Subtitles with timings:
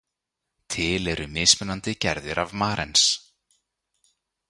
[0.75, 3.07] Til eru mismunandi gerðir af marens.